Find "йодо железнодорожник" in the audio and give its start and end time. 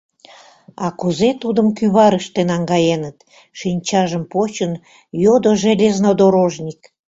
5.23-6.81